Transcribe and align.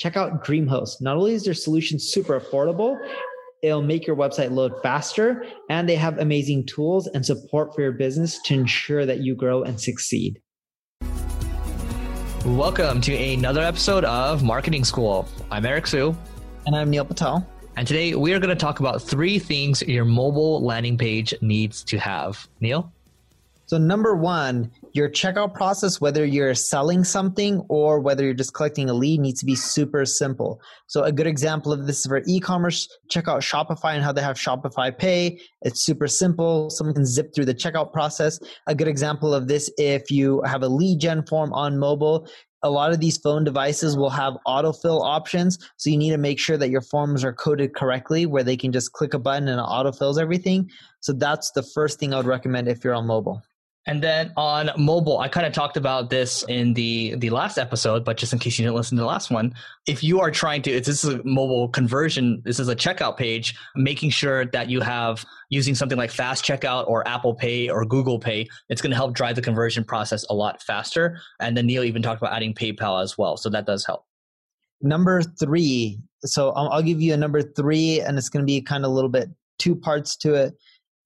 check 0.00 0.16
out 0.16 0.42
DreamHost. 0.42 1.02
Not 1.02 1.18
only 1.18 1.34
is 1.34 1.44
their 1.44 1.52
solution 1.52 1.98
super 1.98 2.40
affordable, 2.40 2.96
it'll 3.62 3.82
make 3.82 4.06
your 4.06 4.16
website 4.16 4.50
load 4.50 4.72
faster, 4.82 5.44
and 5.68 5.86
they 5.86 5.94
have 5.94 6.16
amazing 6.16 6.64
tools 6.64 7.06
and 7.08 7.24
support 7.24 7.74
for 7.74 7.82
your 7.82 7.92
business 7.92 8.40
to 8.44 8.54
ensure 8.54 9.04
that 9.04 9.18
you 9.18 9.34
grow 9.34 9.62
and 9.62 9.78
succeed. 9.78 10.40
Welcome 12.46 13.02
to 13.02 13.14
another 13.14 13.60
episode 13.60 14.06
of 14.06 14.42
Marketing 14.42 14.84
School. 14.84 15.28
I'm 15.50 15.66
Eric 15.66 15.86
Siu. 15.86 16.16
And 16.64 16.74
I'm 16.74 16.88
Neil 16.88 17.04
Patel. 17.04 17.46
And 17.76 17.86
today 17.86 18.14
we 18.14 18.32
are 18.32 18.38
going 18.38 18.56
to 18.56 18.56
talk 18.56 18.80
about 18.80 19.02
three 19.02 19.38
things 19.38 19.82
your 19.82 20.06
mobile 20.06 20.64
landing 20.64 20.96
page 20.96 21.34
needs 21.42 21.84
to 21.84 21.98
have. 21.98 22.48
Neil? 22.60 22.90
So, 23.70 23.78
number 23.78 24.16
one, 24.16 24.72
your 24.94 25.08
checkout 25.08 25.54
process, 25.54 26.00
whether 26.00 26.24
you're 26.24 26.56
selling 26.56 27.04
something 27.04 27.64
or 27.68 28.00
whether 28.00 28.24
you're 28.24 28.34
just 28.34 28.52
collecting 28.52 28.90
a 28.90 28.94
lead, 28.94 29.20
needs 29.20 29.38
to 29.38 29.46
be 29.46 29.54
super 29.54 30.04
simple. 30.04 30.60
So, 30.88 31.04
a 31.04 31.12
good 31.12 31.28
example 31.28 31.72
of 31.72 31.86
this 31.86 32.00
is 32.00 32.06
for 32.06 32.20
e 32.26 32.40
commerce. 32.40 32.88
Check 33.10 33.28
out 33.28 33.42
Shopify 33.42 33.94
and 33.94 34.02
how 34.02 34.10
they 34.10 34.22
have 34.22 34.36
Shopify 34.36 34.98
Pay. 34.98 35.38
It's 35.62 35.82
super 35.82 36.08
simple. 36.08 36.68
Someone 36.70 36.94
can 36.94 37.06
zip 37.06 37.32
through 37.32 37.44
the 37.44 37.54
checkout 37.54 37.92
process. 37.92 38.40
A 38.66 38.74
good 38.74 38.88
example 38.88 39.32
of 39.32 39.46
this, 39.46 39.70
if 39.78 40.10
you 40.10 40.42
have 40.42 40.64
a 40.64 40.68
lead 40.68 40.98
gen 40.98 41.24
form 41.24 41.52
on 41.52 41.78
mobile, 41.78 42.26
a 42.64 42.70
lot 42.70 42.90
of 42.90 42.98
these 42.98 43.18
phone 43.18 43.44
devices 43.44 43.96
will 43.96 44.10
have 44.10 44.36
autofill 44.48 45.00
options. 45.00 45.60
So, 45.76 45.90
you 45.90 45.96
need 45.96 46.10
to 46.10 46.18
make 46.18 46.40
sure 46.40 46.56
that 46.56 46.70
your 46.70 46.82
forms 46.82 47.22
are 47.22 47.32
coded 47.32 47.76
correctly 47.76 48.26
where 48.26 48.42
they 48.42 48.56
can 48.56 48.72
just 48.72 48.94
click 48.94 49.14
a 49.14 49.18
button 49.20 49.46
and 49.46 49.60
it 49.60 49.64
autofills 49.64 50.20
everything. 50.20 50.68
So, 50.98 51.12
that's 51.12 51.52
the 51.52 51.62
first 51.62 52.00
thing 52.00 52.12
I 52.12 52.16
would 52.16 52.26
recommend 52.26 52.66
if 52.66 52.82
you're 52.82 52.94
on 52.94 53.06
mobile. 53.06 53.44
And 53.86 54.02
then 54.02 54.32
on 54.36 54.70
mobile, 54.76 55.18
I 55.18 55.28
kind 55.28 55.46
of 55.46 55.54
talked 55.54 55.78
about 55.78 56.10
this 56.10 56.44
in 56.48 56.74
the 56.74 57.14
the 57.16 57.30
last 57.30 57.56
episode, 57.56 58.04
but 58.04 58.18
just 58.18 58.32
in 58.32 58.38
case 58.38 58.58
you 58.58 58.64
didn't 58.64 58.76
listen 58.76 58.96
to 58.98 59.02
the 59.02 59.06
last 59.06 59.30
one, 59.30 59.54
if 59.88 60.04
you 60.04 60.20
are 60.20 60.30
trying 60.30 60.60
to, 60.62 60.80
this 60.80 61.02
is 61.02 61.14
a 61.14 61.24
mobile 61.24 61.66
conversion, 61.68 62.42
this 62.44 62.60
is 62.60 62.68
a 62.68 62.76
checkout 62.76 63.16
page, 63.16 63.56
making 63.74 64.10
sure 64.10 64.44
that 64.46 64.68
you 64.68 64.80
have 64.82 65.24
using 65.48 65.74
something 65.74 65.96
like 65.96 66.10
Fast 66.10 66.44
Checkout 66.44 66.88
or 66.88 67.08
Apple 67.08 67.34
Pay 67.34 67.70
or 67.70 67.86
Google 67.86 68.18
Pay, 68.18 68.48
it's 68.68 68.82
going 68.82 68.90
to 68.90 68.96
help 68.96 69.14
drive 69.14 69.34
the 69.34 69.42
conversion 69.42 69.82
process 69.82 70.24
a 70.28 70.34
lot 70.34 70.62
faster. 70.62 71.18
And 71.40 71.56
then 71.56 71.66
Neil 71.66 71.82
even 71.82 72.02
talked 72.02 72.20
about 72.20 72.34
adding 72.34 72.52
PayPal 72.52 73.02
as 73.02 73.16
well, 73.16 73.38
so 73.38 73.48
that 73.48 73.64
does 73.64 73.86
help. 73.86 74.04
Number 74.82 75.22
three, 75.22 76.00
so 76.24 76.50
I'll, 76.50 76.68
I'll 76.68 76.82
give 76.82 77.00
you 77.00 77.14
a 77.14 77.16
number 77.16 77.40
three, 77.40 78.00
and 78.00 78.18
it's 78.18 78.28
going 78.28 78.42
to 78.42 78.46
be 78.46 78.60
kind 78.60 78.84
of 78.84 78.90
a 78.90 78.94
little 78.94 79.10
bit 79.10 79.30
two 79.58 79.74
parts 79.74 80.16
to 80.16 80.34
it 80.34 80.54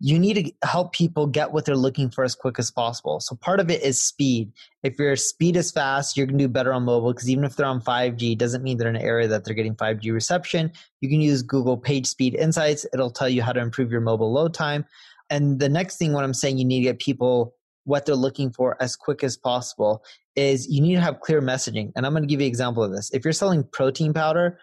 you 0.00 0.18
need 0.18 0.34
to 0.34 0.68
help 0.68 0.92
people 0.92 1.26
get 1.26 1.52
what 1.52 1.64
they're 1.64 1.76
looking 1.76 2.10
for 2.10 2.24
as 2.24 2.34
quick 2.34 2.58
as 2.58 2.70
possible. 2.70 3.20
So 3.20 3.36
part 3.36 3.60
of 3.60 3.70
it 3.70 3.82
is 3.82 4.02
speed. 4.02 4.52
If 4.82 4.98
your 4.98 5.16
speed 5.16 5.56
is 5.56 5.70
fast, 5.70 6.16
you're 6.16 6.26
going 6.26 6.38
to 6.38 6.44
do 6.44 6.48
better 6.48 6.72
on 6.72 6.84
mobile 6.84 7.12
because 7.12 7.30
even 7.30 7.44
if 7.44 7.56
they're 7.56 7.66
on 7.66 7.80
5G, 7.80 8.32
it 8.32 8.38
doesn't 8.38 8.62
mean 8.62 8.76
they're 8.76 8.88
in 8.88 8.96
an 8.96 9.02
area 9.02 9.28
that 9.28 9.44
they're 9.44 9.54
getting 9.54 9.76
5G 9.76 10.12
reception. 10.12 10.72
You 11.00 11.08
can 11.08 11.20
use 11.20 11.42
Google 11.42 11.76
Page 11.76 12.06
Speed 12.06 12.34
Insights. 12.34 12.84
It'll 12.92 13.10
tell 13.10 13.28
you 13.28 13.42
how 13.42 13.52
to 13.52 13.60
improve 13.60 13.90
your 13.90 14.00
mobile 14.00 14.32
load 14.32 14.52
time. 14.52 14.84
And 15.30 15.58
the 15.58 15.68
next 15.68 15.96
thing, 15.96 16.12
what 16.12 16.24
I'm 16.24 16.34
saying, 16.34 16.58
you 16.58 16.64
need 16.64 16.80
to 16.80 16.84
get 16.84 16.98
people 16.98 17.54
what 17.84 18.06
they're 18.06 18.16
looking 18.16 18.50
for 18.50 18.76
as 18.82 18.96
quick 18.96 19.22
as 19.22 19.36
possible 19.36 20.02
is 20.36 20.68
you 20.68 20.80
need 20.80 20.94
to 20.96 21.00
have 21.00 21.20
clear 21.20 21.40
messaging. 21.40 21.92
And 21.94 22.04
I'm 22.04 22.12
going 22.12 22.22
to 22.22 22.26
give 22.26 22.40
you 22.40 22.46
an 22.46 22.50
example 22.50 22.82
of 22.82 22.92
this. 22.92 23.10
If 23.12 23.24
you're 23.24 23.32
selling 23.32 23.64
protein 23.64 24.12
powder, 24.12 24.58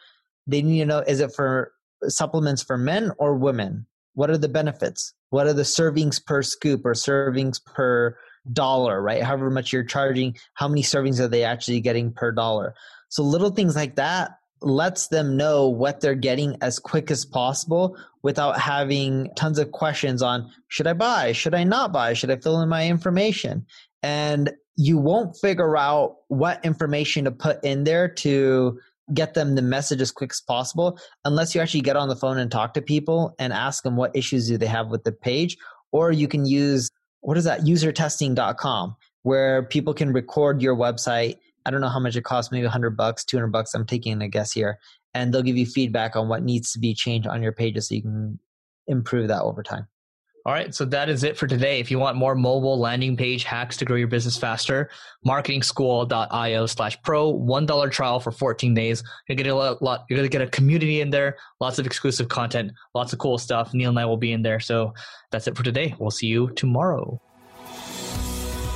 they 0.47 0.61
need 0.61 0.79
to 0.79 0.85
know 0.85 0.99
is 0.99 1.19
it 1.19 1.33
for 1.33 1.71
supplements 2.07 2.63
for 2.63 2.77
men 2.77 3.11
or 3.17 3.35
women? 3.35 3.85
What 4.13 4.29
are 4.29 4.37
the 4.37 4.49
benefits? 4.49 5.13
What 5.31 5.47
are 5.47 5.53
the 5.53 5.63
servings 5.63 6.23
per 6.23 6.43
scoop 6.43 6.85
or 6.85 6.93
servings 6.93 7.63
per 7.63 8.15
dollar, 8.53 9.01
right? 9.01 9.23
However 9.23 9.49
much 9.49 9.73
you're 9.73 9.83
charging, 9.83 10.35
how 10.53 10.67
many 10.67 10.83
servings 10.83 11.19
are 11.19 11.27
they 11.27 11.43
actually 11.43 11.81
getting 11.81 12.13
per 12.13 12.31
dollar? 12.31 12.75
So 13.09 13.23
little 13.23 13.49
things 13.49 13.75
like 13.75 13.95
that 13.95 14.31
lets 14.61 15.07
them 15.07 15.35
know 15.35 15.67
what 15.67 16.01
they're 16.01 16.15
getting 16.15 16.55
as 16.61 16.79
quick 16.79 17.09
as 17.09 17.25
possible 17.25 17.97
without 18.23 18.59
having 18.59 19.29
tons 19.35 19.57
of 19.57 19.71
questions 19.71 20.21
on 20.21 20.51
should 20.67 20.87
I 20.87 20.93
buy? 20.93 21.31
Should 21.31 21.55
I 21.55 21.63
not 21.63 21.91
buy? 21.91 22.13
Should 22.13 22.29
I 22.29 22.35
fill 22.35 22.61
in 22.61 22.69
my 22.69 22.87
information? 22.87 23.65
And 24.03 24.51
you 24.75 24.97
won't 24.97 25.35
figure 25.37 25.77
out 25.77 26.17
what 26.27 26.63
information 26.63 27.25
to 27.25 27.31
put 27.31 27.63
in 27.63 27.83
there 27.83 28.07
to 28.07 28.79
get 29.13 29.33
them 29.33 29.55
the 29.55 29.61
message 29.61 30.01
as 30.01 30.11
quick 30.11 30.31
as 30.31 30.41
possible 30.41 30.97
unless 31.25 31.53
you 31.53 31.61
actually 31.61 31.81
get 31.81 31.95
on 31.95 32.07
the 32.07 32.15
phone 32.15 32.37
and 32.37 32.51
talk 32.51 32.73
to 32.73 32.81
people 32.81 33.35
and 33.39 33.53
ask 33.53 33.83
them 33.83 33.95
what 33.95 34.15
issues 34.15 34.47
do 34.47 34.57
they 34.57 34.65
have 34.65 34.89
with 34.89 35.03
the 35.03 35.11
page 35.11 35.57
or 35.91 36.11
you 36.11 36.27
can 36.27 36.45
use 36.45 36.89
what 37.21 37.37
is 37.37 37.43
that? 37.43 37.61
usertesting.com 37.61 38.95
where 39.23 39.63
people 39.63 39.93
can 39.93 40.11
record 40.11 40.61
your 40.61 40.75
website. 40.75 41.37
I 41.65 41.69
don't 41.69 41.81
know 41.81 41.89
how 41.89 41.99
much 41.99 42.15
it 42.15 42.23
costs 42.23 42.51
maybe 42.51 42.63
100 42.63 42.97
bucks 42.97 43.23
200 43.23 43.47
bucks 43.51 43.73
i'm 43.75 43.85
taking 43.85 44.19
a 44.21 44.27
guess 44.27 44.51
here 44.51 44.79
and 45.13 45.31
they'll 45.31 45.43
give 45.43 45.57
you 45.57 45.65
feedback 45.65 46.15
on 46.15 46.27
what 46.27 46.43
needs 46.43 46.71
to 46.73 46.79
be 46.79 46.95
changed 46.95 47.27
on 47.27 47.43
your 47.43 47.51
pages 47.51 47.87
so 47.87 47.95
you 47.95 48.01
can 48.01 48.39
improve 48.87 49.27
that 49.27 49.43
over 49.43 49.61
time 49.61 49.87
all 50.45 50.53
right, 50.53 50.73
so 50.73 50.85
that 50.85 51.07
is 51.07 51.23
it 51.23 51.37
for 51.37 51.45
today. 51.45 51.79
If 51.79 51.91
you 51.91 51.99
want 51.99 52.17
more 52.17 52.33
mobile 52.33 52.79
landing 52.79 53.15
page 53.15 53.43
hacks 53.43 53.77
to 53.77 53.85
grow 53.85 53.95
your 53.95 54.07
business 54.07 54.37
faster, 54.37 54.89
marketingschool.io 55.25 56.65
slash 56.65 57.01
pro, 57.03 57.33
$1 57.33 57.91
trial 57.91 58.19
for 58.19 58.31
14 58.31 58.73
days. 58.73 59.03
You're 59.27 59.35
gonna 59.35 59.43
get 59.43 59.53
a 59.53 59.83
lot, 59.83 60.05
you're 60.09 60.17
gonna 60.17 60.29
get 60.29 60.41
a 60.41 60.47
community 60.47 61.01
in 61.01 61.11
there, 61.11 61.37
lots 61.59 61.77
of 61.77 61.85
exclusive 61.85 62.27
content, 62.27 62.71
lots 62.95 63.13
of 63.13 63.19
cool 63.19 63.37
stuff. 63.37 63.73
Neil 63.73 63.89
and 63.89 63.99
I 63.99 64.05
will 64.05 64.17
be 64.17 64.33
in 64.33 64.41
there. 64.41 64.59
So 64.59 64.93
that's 65.31 65.47
it 65.47 65.55
for 65.55 65.63
today. 65.63 65.93
We'll 65.99 66.11
see 66.11 66.27
you 66.27 66.49
tomorrow. 66.55 67.21